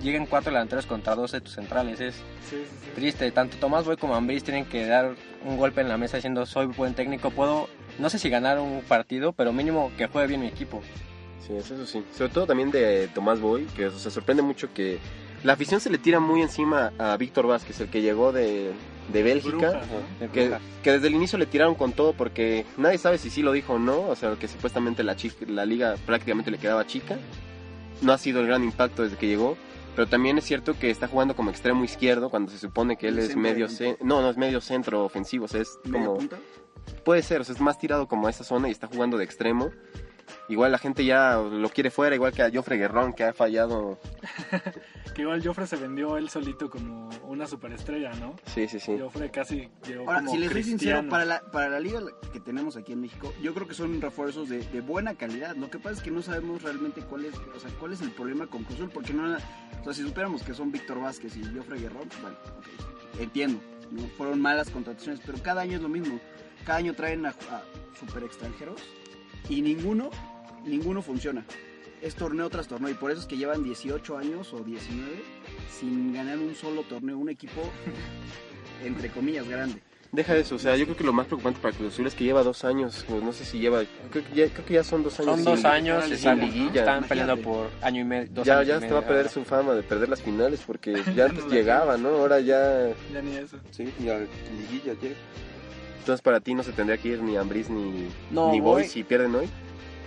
[0.03, 2.01] lleguen cuatro delanteros contra dos de tus centrales.
[2.01, 2.91] Es Sí, sí, sí.
[2.95, 3.31] triste.
[3.33, 6.67] Tanto Tomás Boy como Ambriz tienen que dar un golpe en la mesa diciendo soy
[6.67, 10.47] buen técnico, puedo, no sé si ganar un partido, pero mínimo que juegue bien mi
[10.47, 10.83] equipo.
[11.47, 12.05] Sí, eso, eso sí.
[12.17, 14.99] Sobre todo también de Tomás Boy, que o sea, sorprende mucho que
[15.45, 18.73] la afición se le tira muy encima a Víctor Vázquez, el que llegó de,
[19.13, 19.81] de Bélgica.
[20.21, 23.43] De Que, que desde el inicio le tiraron con todo porque nadie sabe si sí
[23.43, 26.87] lo dijo o no, o sea, que supuestamente la, chica, la liga prácticamente le quedaba
[26.87, 27.17] chica.
[28.03, 29.57] No ha sido el gran impacto desde que llegó,
[29.97, 33.15] pero también es cierto que está jugando como extremo izquierdo cuando se supone que él
[33.15, 33.67] ¿El es centro medio...
[33.67, 33.97] delantero?
[33.99, 36.17] cen- no, no es medio centro ofensivo, o sea, es como...
[36.17, 36.37] punta.
[37.05, 39.25] Puede ser, o sea, es más tirado como a esa zona y está jugando de
[39.25, 39.71] extremo.
[40.49, 43.99] Igual la gente ya lo quiere fuera, igual que a Joffre Guerrón, que ha fallado.
[45.15, 48.37] Que igual Joffre se vendió él solito como una superestrella, ¿no?
[48.47, 48.97] Sí, sí, sí.
[48.97, 52.01] Joffre casi llegó Ahora, como si les soy sincero, para la, para la liga
[52.33, 55.57] que tenemos aquí en México, yo creo que son refuerzos de, de buena calidad.
[55.57, 58.13] Lo que pasa es que no sabemos realmente cuál es, o sea, cuál es el
[58.13, 61.43] problema con Cruz Azul, porque no, o sea, si supiéramos que son Víctor Vázquez y
[61.43, 63.61] Joffrey Guerrón, pues, vale, ok, entiendo,
[63.91, 64.07] ¿no?
[64.17, 66.21] fueron malas contrataciones, pero cada año es lo mismo.
[66.65, 67.63] Cada año traen a, a
[67.99, 68.81] super extranjeros
[69.49, 70.11] y ninguno,
[70.65, 71.45] ninguno funciona.
[72.01, 75.11] Es torneo tras torneo y por eso es que llevan 18 años o 19
[75.81, 77.61] sin ganar un solo torneo, un equipo
[78.85, 79.81] entre comillas grande.
[80.11, 82.25] Deja eso, o sea, yo creo que lo más preocupante para Cruz Azul es que
[82.25, 85.03] lleva dos años, pues, no sé si lleva, creo que ya, creo que ya son
[85.03, 85.35] dos años.
[85.35, 86.81] Son dos sin- años, sin están, liguilla.
[86.81, 88.29] están peleando por año y medio.
[88.31, 89.29] dos Ya, años ya se va a perder ahora.
[89.31, 92.09] su fama de perder las finales porque ya antes llegaba, ¿no?
[92.09, 93.59] Ahora ya, Ya ni eso.
[93.71, 95.15] sí, ya liguilla llega.
[95.99, 99.05] Entonces para ti no se tendría que ir ni Ambris ni, No, ni Boy si
[99.05, 99.49] pierden hoy.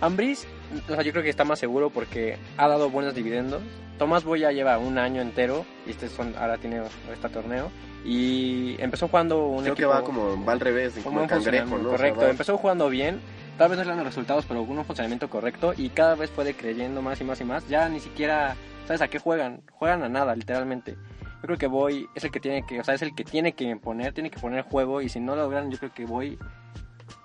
[0.00, 0.46] Ambris,
[0.88, 3.62] o sea, yo creo que está más seguro porque ha dado buenos dividendos.
[3.98, 7.70] Tomás Boy ya lleva un año entero y este son, ahora tiene este torneo.
[8.04, 12.26] Y empezó jugando un Creo que va como, va al revés, como, un cangrejo, correcto.
[12.26, 13.20] Empezó jugando bien,
[13.58, 16.30] tal vez no le dan los resultados, pero con un funcionamiento correcto y cada vez
[16.30, 17.68] puede creyendo más y más y más.
[17.68, 20.96] Ya ni siquiera sabes a qué juegan, juegan a nada, literalmente.
[21.42, 23.52] Yo creo que Boy es el que tiene que, o sea, es el que tiene
[23.52, 26.38] que imponer, tiene que poner juego y si no lo logran, yo creo que Boy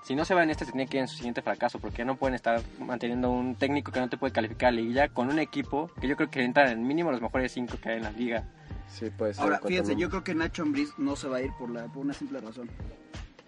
[0.07, 1.97] si no se va en este, se tiene que ir en su siguiente fracaso, porque
[1.97, 5.29] ya no pueden estar manteniendo un técnico que no te puede calificar a liguilla con
[5.29, 8.03] un equipo que yo creo que entran en mínimo los mejores cinco que hay en
[8.03, 8.47] la liga.
[8.87, 9.11] Sí.
[9.37, 12.05] Ahora, fíjense, yo creo que Nacho Ambriz no se va a ir por, la, por
[12.05, 12.69] una simple razón.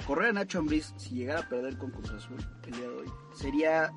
[0.05, 3.12] Correr a Nacho Ambriz, si llegara a perder con Cruz Azul el día de hoy,
[3.34, 3.93] sería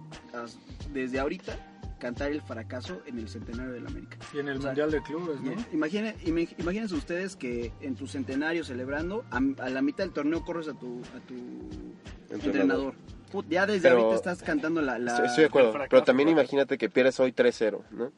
[0.93, 1.57] desde ahorita
[2.03, 4.17] cantar el fracaso en el centenario del América.
[4.35, 5.53] Y en el O sea, Mundial de Clubes, ¿no?
[5.73, 10.45] Imaginen, imag- imagínense ustedes que en tu centenario celebrando, a, a la mitad del torneo
[10.45, 12.95] corres a tu, a tu entrenador.
[13.31, 14.99] Put, ya desde Pero- ahorita estás cantando la...
[14.99, 16.43] la- Estoy, estoy de acuerdo, fracaso, pero también fracaso.
[16.43, 18.11] imagínate que pierdes hoy 3-0, ¿no?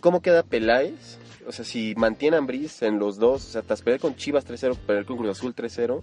[0.00, 1.18] ¿Cómo queda Peláez?
[1.46, 4.46] O sea, si mantiene a Ambriz en los dos, o sea, tras perder con Chivas
[4.46, 6.02] 3-0, perder con Cruz Azul 3-0,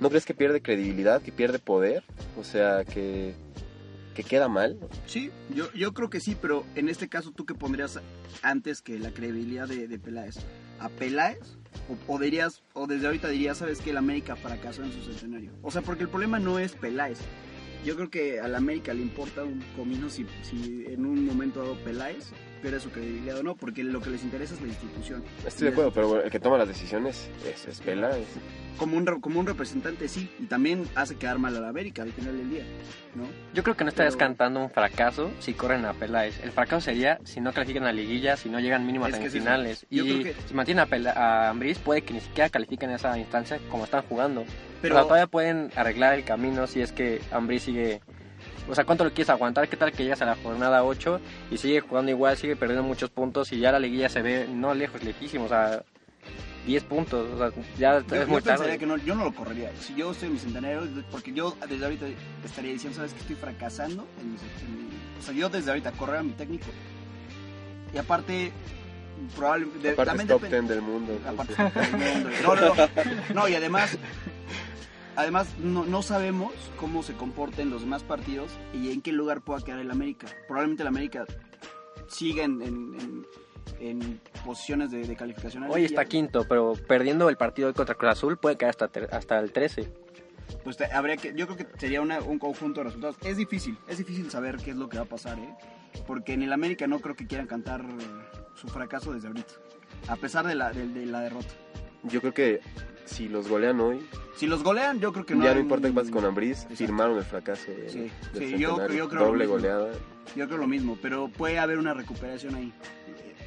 [0.00, 2.02] ¿no crees que pierde credibilidad, que pierde poder?
[2.38, 3.34] O sea, que,
[4.14, 4.78] que queda mal.
[5.06, 8.00] Sí, yo, yo creo que sí, pero en este caso, ¿tú qué pondrías
[8.42, 10.36] antes que la credibilidad de, de Peláez?
[10.78, 11.58] ¿A Peláez?
[11.88, 15.52] O, o dirías, o desde ahorita dirías, ¿sabes que El América fracasó en su centenario.
[15.62, 17.18] O sea, porque el problema no es Peláez.
[17.84, 21.76] Yo creo que al América le importa un comino si, si en un momento dado
[21.82, 25.24] Peláez pierde su credibilidad o no, porque lo que les interesa es la institución.
[25.46, 28.10] Estoy de acuerdo, pero bueno, el que toma las decisiones es, es Pela.
[28.16, 28.26] es-
[28.76, 32.12] Como un, como un representante, sí, y también hace quedar mal a la América al
[32.12, 32.64] final del día,
[33.14, 33.24] ¿no?
[33.52, 36.40] Yo creo que no está Pero- descantando un fracaso si corren a Peláez.
[36.42, 39.86] El fracaso sería si no califican a liguilla, si no llegan mínimo a es semifinales.
[39.90, 43.18] Y que- si mantienen a, Pela- a Ambriz, puede que ni siquiera califiquen a esa
[43.18, 44.44] instancia como están jugando.
[44.80, 48.00] Pero- o sea, todavía pueden arreglar el camino si es que Ambriz sigue...
[48.70, 49.68] O sea, ¿cuánto lo quieres aguantar?
[49.68, 53.10] ¿Qué tal que llegas a la jornada 8 y sigue jugando igual, sigue perdiendo muchos
[53.10, 55.82] puntos y ya la liguilla se ve no lejos, lejísimo, o sea,
[56.66, 58.78] 10 puntos, o sea, ya Yo, es yo muy tarde.
[58.78, 59.72] que no, yo no lo correría.
[59.80, 62.06] Si yo estoy en mi centenario, porque yo desde ahorita
[62.44, 64.06] estaría diciendo, ¿sabes que estoy fracasando?
[64.20, 66.66] En mi- en mi- o sea, yo desde ahorita correr a mi técnico.
[67.92, 68.52] Y aparte,
[69.36, 69.90] probablemente...
[69.90, 71.18] Aparte es top depende- 10 del mundo.
[71.26, 71.82] Aparte entonces.
[71.86, 72.30] es top 10 del mundo.
[72.44, 72.74] No, no,
[73.34, 73.34] no.
[73.42, 73.98] No, y además,
[75.20, 79.40] además no, no sabemos cómo se comporta en los demás partidos y en qué lugar
[79.42, 80.26] pueda quedar el América.
[80.48, 81.26] Probablemente el América
[82.08, 83.26] siga en, en- en-
[83.80, 85.64] en posiciones de, de calificación.
[85.70, 89.38] Hoy está quinto, pero perdiendo el partido hoy contra Cruz Azul puede caer hasta, hasta
[89.38, 89.90] el 13.
[90.64, 93.16] Pues te- habría que, yo creo que sería una- un conjunto de resultados.
[93.24, 95.54] Es difícil, es difícil saber qué es lo que va a pasar, ¿eh?
[96.06, 97.84] Porque en el América no creo que quieran cantar
[98.54, 99.54] su fracaso desde ahorita,
[100.08, 101.48] a pesar de la, de, de la derrota.
[102.02, 102.60] Yo creo que
[103.10, 104.00] si los golean hoy,
[104.36, 105.44] Si los golean, yo creo que no.
[105.44, 108.58] ya hay no importa qué pase con Ambriz, firmaron el fracaso de, Sí, del sí,
[108.58, 109.92] yo- yo creo Doble goleada.
[110.36, 112.72] Yo creo lo mismo, pero puede haber una recuperación ahí.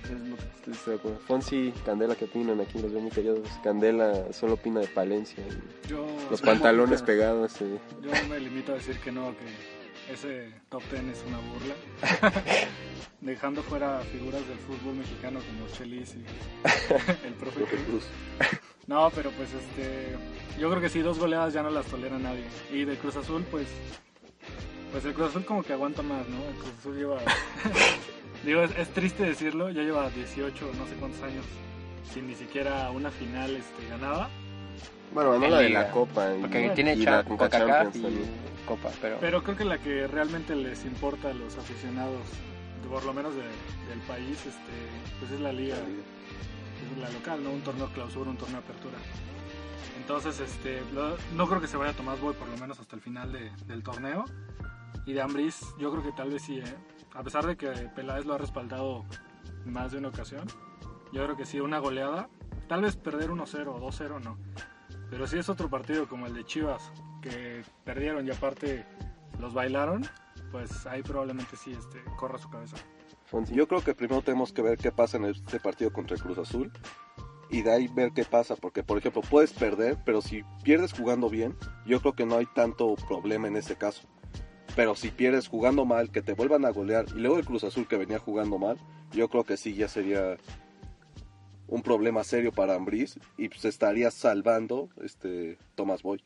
[0.03, 1.19] Es lo que- Estoy- estoy de acuerdo.
[1.25, 2.59] Fonsi, Candela, ¿qué opinan?
[2.59, 3.47] Aquí los veo muy callados.
[3.63, 5.41] Candela solo opina de Palencia.
[5.47, 7.61] y Yo, los pantalones pegados.
[7.61, 7.79] eh.
[8.01, 11.75] Yo me limito a decir que no, que ese top 10 es una burla.
[13.21, 16.25] Dejando fuera figuras del fútbol mexicano como Chelis y
[17.25, 18.03] el profe Cruz.
[18.87, 20.15] No, pero pues este.
[20.59, 22.43] Yo creo que sí, dos goleadas ya no las tolera nadie.
[22.71, 23.67] Y de Cruz Azul, pues.
[24.91, 26.37] Pues el Cruz Azul como que aguanta más, ¿no?
[26.49, 27.17] El Cruz Azul lleva.
[28.45, 31.45] digo, es, es triste decirlo, ya lleva 18 no sé cuántos años
[32.13, 34.29] sin ni siquiera una final este, ganada.
[35.13, 36.35] Bueno, ganó la de la Copa.
[36.35, 38.29] y- Porque y tiene la Champions y también.
[38.67, 39.17] Copa, pero...
[39.19, 42.21] Pero creo que la que realmente les importa a los aficionados,
[42.89, 45.75] por lo menos de- del país, este, pues es la liga,
[46.99, 47.51] la local, ¿no?
[47.51, 48.97] Un torneo clausura, un torneo apertura.
[49.97, 52.95] Entonces, este, lo- no creo que se vaya a Tomás Boy por lo menos hasta
[52.95, 54.25] el final de- del torneo.
[55.05, 56.75] Y de Ambris, yo creo que tal vez sí, ¿eh?
[57.13, 59.05] A pesar de que Peláez lo ha respaldado
[59.65, 60.47] más de una ocasión,
[61.11, 62.29] yo creo que sí, una goleada.
[62.67, 64.37] Tal vez perder 1-0 o 2-0 no.
[65.09, 68.85] Pero si es otro partido como el de Chivas, que perdieron y aparte
[69.39, 70.05] los bailaron,
[70.51, 72.77] pues ahí probablemente sí este, corra su cabeza.
[73.51, 76.37] Yo creo que primero tenemos que ver qué pasa en este partido contra el Cruz
[76.37, 76.71] Azul
[77.49, 81.29] y de ahí ver qué pasa, porque por ejemplo puedes perder, pero si pierdes jugando
[81.29, 84.07] bien, yo creo que no hay tanto problema en ese caso.
[84.75, 87.87] Pero si pierdes jugando mal, que te vuelvan a golear y luego el Cruz Azul
[87.87, 88.77] que venía jugando mal,
[89.11, 90.37] yo creo que sí ya sería
[91.67, 96.23] un problema serio para Ambriz y se estaría salvando este Tomás Boy.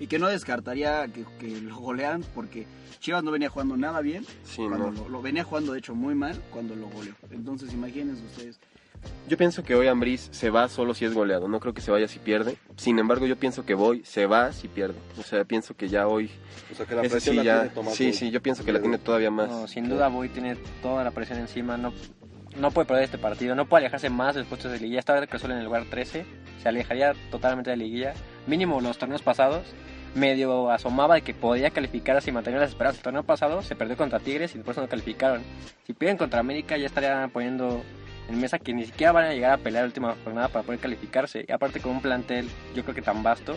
[0.00, 2.66] Y que no descartaría que, que lo golean porque
[3.00, 4.24] Chivas no venía jugando nada bien.
[4.44, 5.02] Sí, cuando no.
[5.02, 7.14] lo, lo venía jugando, de hecho, muy mal cuando lo goleó.
[7.30, 8.58] Entonces, imagínense ustedes.
[9.28, 11.48] Yo pienso que hoy Ambriz se va solo si es goleado.
[11.48, 12.56] No creo que se vaya si pierde.
[12.76, 14.98] Sin embargo, yo pienso que Boy se va si pierde.
[15.18, 16.30] O sea, pienso que ya hoy.
[16.72, 18.80] O sea que la presión sí, la ya, tiene sí, sí, yo pienso que la
[18.80, 19.48] tiene todavía más.
[19.48, 21.92] No, sin duda Boy tiene toda la presión encima, no,
[22.56, 25.26] no puede perder este partido, no puede alejarse más de los puestos de liguilla, está
[25.26, 26.24] que solo en el lugar 13,
[26.62, 28.14] se alejaría totalmente de la liguilla,
[28.46, 29.62] mínimo los torneos pasados,
[30.14, 33.96] medio asomaba de que podía calificar si mantenía las esperanzas, el torneo pasado se perdió
[33.96, 35.42] contra Tigres y después no calificaron,
[35.86, 37.82] si pierden contra América ya estarían poniendo
[38.28, 40.80] en mesa que ni siquiera van a llegar a pelear la última jornada para poder
[40.80, 43.56] calificarse, y aparte con un plantel yo creo que tan vasto,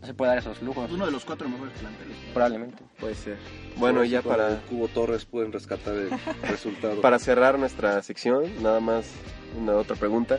[0.00, 2.16] no se puede dar esos lujos, Uno de los cuatro mejores planteles.
[2.34, 2.82] probablemente.
[3.00, 3.36] Puede ser.
[3.76, 6.10] Bueno, y ya para, Cubo Torres pueden rescatar el
[6.48, 7.00] resultado.
[7.00, 9.10] para cerrar nuestra sección, nada más
[9.58, 10.38] una otra pregunta.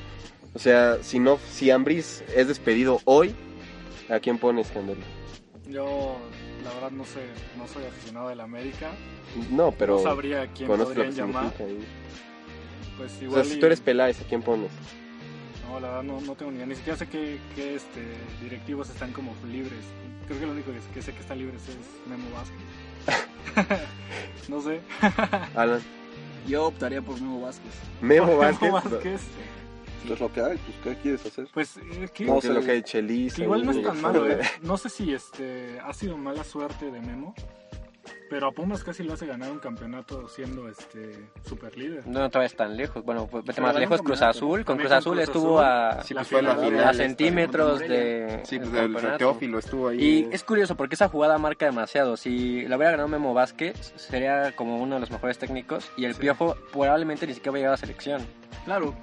[0.57, 3.35] O sea, si no, si Ambriz es despedido hoy,
[4.09, 5.05] ¿a quién pones, Candela?
[5.69, 6.17] Yo,
[6.63, 7.19] la verdad, no sé,
[7.55, 8.89] no soy aficionado del América,
[9.51, 11.53] No, pero no sabría a quién podrían llamar.
[12.97, 14.71] Pues O igual sea, si tú eres Peláez, ¿a quién pones?
[15.67, 16.65] No, la verdad no, no tengo ni idea.
[16.65, 18.01] Ni siquiera sé qué, qué, este,
[18.41, 19.83] directivos están como libres.
[20.25, 23.77] Creo que lo único que, sé que está libre es Memo Vázquez.
[24.49, 24.81] no sé.
[25.55, 25.81] Alan.
[26.47, 27.73] Yo optaría por Memo Vázquez.
[28.01, 28.61] Memo Vázquez.
[28.63, 29.21] Memo Vázquez.
[30.05, 31.47] Es lo que hay, pues ¿qué quieres hacer?
[31.53, 33.35] Pues eh, que, No sé lo que hay Chelis.
[33.35, 34.39] que igual no es tan malo, ¿eh?
[34.61, 37.33] No sé si este ha sido mala suerte de Memo.
[38.29, 42.05] Pero a Pumas casi lo hace ganar un campeonato siendo este super líder.
[42.07, 43.03] No todavía es tan lejos.
[43.03, 44.21] Bueno, pues, vete más lejos, Cruz.
[44.21, 44.65] Azul.
[44.65, 46.87] Con Cruz Azul Cruz estuvo a, Sí, pues fue la final, final.
[46.87, 47.03] a esta.
[47.03, 48.41] centímetros de.
[48.43, 49.17] Sí, pues el.
[49.17, 50.03] Teófilo estuvo ahí.
[50.03, 52.17] Y es curioso porque esa jugada marca demasiado.
[52.17, 55.89] Si la hubiera ganado Memo Vázquez, sería como uno de los mejores técnicos.
[55.95, 58.21] Y el Piojo probablemente ni siquiera hubiera llegado a selección.
[58.65, 58.93] Claro.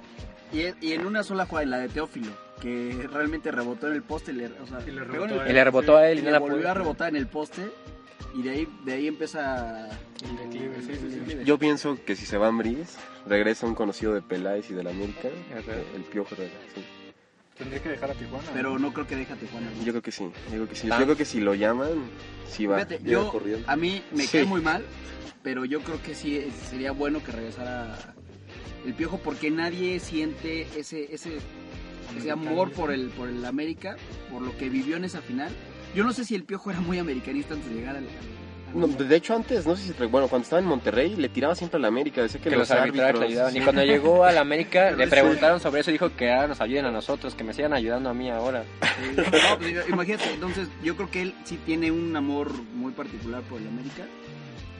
[0.53, 2.31] Y, y en una sola jugada, en la de Teófilo,
[2.61, 5.53] que realmente rebotó en el poste, le, o sea, Y le rebotó el- a Y
[5.53, 6.69] le rebotó a él y y no le la volvió pudo.
[6.69, 7.63] a rebotar en el poste.
[8.33, 11.37] Y de ahí, de ahí empieza El declive, sí, sí, sí.
[11.45, 15.29] Yo pienso que si se va Ambris, regresa un conocido de Peláez y del América,
[15.95, 16.83] el Piojo Herrera, sí.
[17.57, 18.49] Tendría que dejar a Tijuana.
[18.53, 19.67] Pero no creo que deje a Tijuana.
[19.85, 20.89] Yo creo que sí, yo creo que sí.
[20.91, 20.99] Ah.
[20.99, 21.89] Yo creo que si lo llaman,
[22.49, 22.75] sí va.
[22.85, 23.69] Fíjate, yo, corriendo.
[23.69, 24.39] a mí me Sí.
[24.39, 24.83] cae muy mal,
[25.41, 27.97] pero yo creo que sí sería bueno que regresara
[28.85, 31.37] el Piojo porque nadie siente ese ese,
[32.17, 33.97] ese amor por el por el América,
[34.31, 35.51] por lo que vivió en esa final.
[35.95, 38.05] Yo no sé si el Piojo era muy americanista antes de llegar al...
[38.75, 40.05] No, de hecho, antes, no sé si.
[40.07, 42.21] Bueno, cuando estaba en Monterrey, le tiraba siempre a la América.
[42.21, 43.55] Decía que, Que los arbitrajes le ayudaban.
[43.55, 45.91] Y cuando llegó a la América, le preguntaron sobre eso.
[45.91, 48.65] Dijo que ahora nos ayuden a nosotros, que me sigan ayudando a mí ahora.
[49.15, 53.61] No, pues, imagínate, entonces yo creo que él sí tiene un amor muy particular por
[53.61, 54.03] el América.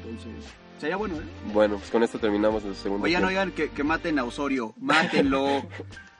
[0.07, 1.23] Entonces, sería bueno, ¿eh?
[1.53, 3.05] Bueno, pues con esto terminamos el segundo.
[3.05, 3.29] Oigan, tiempo.
[3.29, 5.63] oigan, que, que maten a Osorio, mátenlo.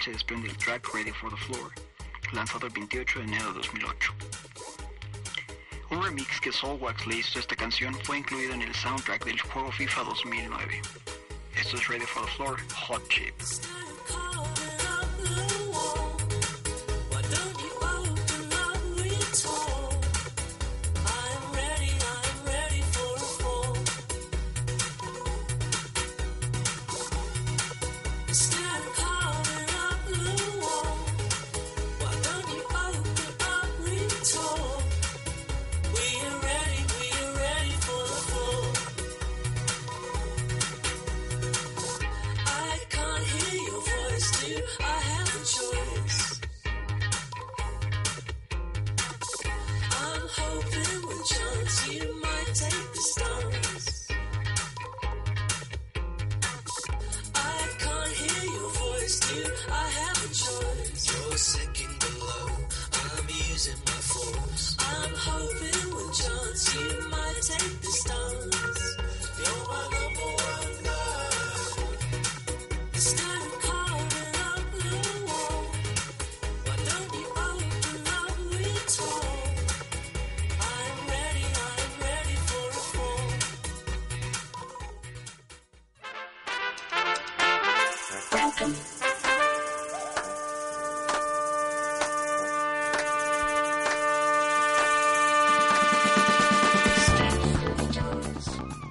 [0.00, 1.72] se desprende el track Ready for the Floor,
[2.32, 4.14] lanzado el 28 de enero de 2008.
[5.90, 9.40] Un remix que Soulwax le hizo a esta canción fue incluido en el soundtrack del
[9.40, 10.82] juego FIFA 2009.
[11.56, 13.34] Esto es Ready for the Floor, Hot Chip.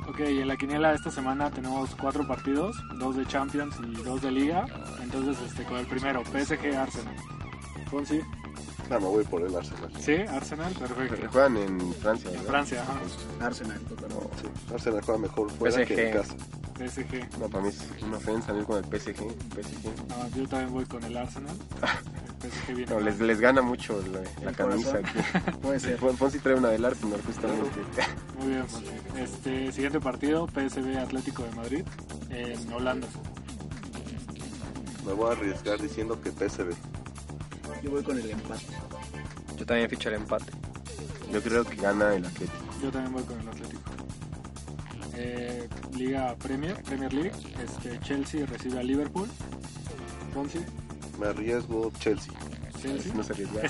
[0.07, 4.31] Ok, en la quiniela esta semana tenemos cuatro partidos, dos de Champions y dos de
[4.31, 4.65] Liga.
[5.01, 7.15] Entonces, este, con el primero, PSG Arsenal.
[7.89, 8.19] Fonsi,
[8.89, 9.91] No, me voy por el Arsenal.
[9.99, 11.27] sí, Arsenal, perfecto.
[11.31, 12.39] Juegan en Francia, En.
[12.41, 13.45] Francia, ajá.
[13.45, 14.27] Arsenal, totalmente.
[14.41, 16.17] Sí, Arsenal juega mejor fuera que en PSG.
[16.17, 16.58] casa.
[16.87, 17.37] PSG.
[17.39, 19.15] No, para mí es una ofensa ir con el PSG.
[19.15, 20.07] PSG.
[20.09, 21.55] No, yo también voy con el Arsenal.
[22.41, 24.99] El PSG viene No, les, les gana mucho la, la El camisa.
[25.61, 25.99] Puede ser.
[25.99, 27.81] Fon- Fonsi trae una del Arsenal, justamente.
[28.39, 28.85] Muy bien, Fonsi.
[29.17, 31.83] Este, siguiente partido, PSV Atlético de Madrid
[32.29, 33.07] en Holanda.
[35.05, 36.71] Me voy a arriesgar diciendo que PSV.
[37.83, 38.65] Yo voy con el empate.
[39.57, 40.51] Yo también ficho el empate.
[41.33, 42.53] Yo creo que gana el Atlético.
[42.81, 43.88] Yo también voy con el Atlético.
[45.21, 45.67] Eh,
[45.97, 49.27] Liga Premier, Premier League, este, Chelsea recibe a Liverpool.
[50.33, 50.59] Fonsi,
[51.19, 52.31] Me arriesgo Chelsea.
[52.81, 53.13] Chelsea.
[53.13, 53.61] No se arriesga.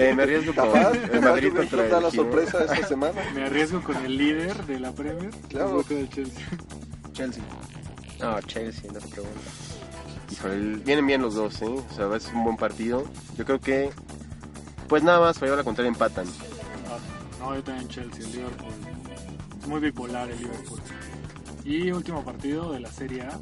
[0.00, 3.20] Eh, me arriesgo con Capaz, el Madrid contra la sorpresa esta semana.
[3.34, 5.30] Me arriesgo con el líder de la Premier.
[5.48, 5.74] Claro.
[5.74, 6.44] Voy con el Chelsea.
[7.12, 7.42] Chelsea.
[8.20, 9.38] No, Chelsea, no se pregunta.
[10.32, 11.66] Híjole, vienen bien los dos, ¿eh?
[11.66, 13.04] O sea, es un buen partido.
[13.38, 13.90] Yo creo que
[14.88, 16.26] Pues nada más, para llevar la contraria empatan.
[17.46, 18.72] No, yo también Chelsea, el Liverpool.
[19.60, 20.80] Es muy bipolar el Liverpool.
[21.64, 23.38] Y último partido de la Serie A,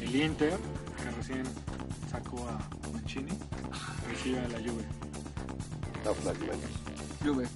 [0.00, 0.56] el Inter,
[0.96, 1.42] que recién
[2.10, 3.32] sacó a Mancini,
[4.08, 4.82] recibe a la Juve.
[6.06, 6.70] No, la Juventus.
[7.22, 7.46] Juve.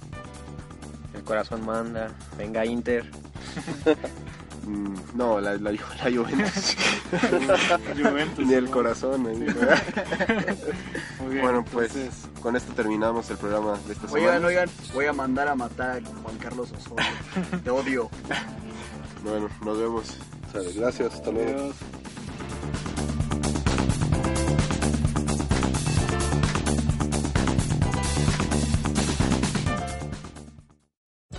[1.15, 2.11] El corazón manda.
[2.37, 3.09] Venga, Inter.
[4.65, 5.77] Mm, no, la, la, la
[6.11, 6.75] Juventus.
[8.01, 8.45] Juventus.
[8.45, 8.71] Ni el ¿no?
[8.71, 9.21] corazón.
[9.23, 9.55] Muy bien,
[11.41, 14.47] bueno, pues entonces, con esto terminamos el programa de esta Oigan, semana.
[14.47, 17.05] oigan, voy a mandar a matar a Juan Carlos Osorio.
[17.63, 18.09] Te odio.
[19.23, 20.17] Bueno, nos vemos.
[20.75, 21.49] Gracias, hasta luego.
[21.49, 21.75] adiós.